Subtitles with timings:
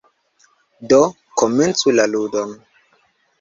[0.93, 0.99] Do,
[1.41, 2.57] komencu la ludon!